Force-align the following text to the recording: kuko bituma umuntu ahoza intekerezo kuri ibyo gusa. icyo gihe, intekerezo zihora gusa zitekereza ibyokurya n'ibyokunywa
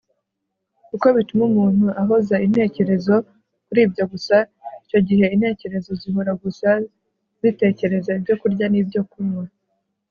kuko 0.89 1.05
bituma 1.17 1.43
umuntu 1.51 1.85
ahoza 2.01 2.35
intekerezo 2.45 3.15
kuri 3.65 3.79
ibyo 3.87 4.03
gusa. 4.11 4.35
icyo 4.83 4.99
gihe, 5.07 5.25
intekerezo 5.35 5.89
zihora 6.01 6.31
gusa 6.43 6.69
zitekereza 7.41 8.09
ibyokurya 8.17 8.65
n'ibyokunywa 8.69 9.43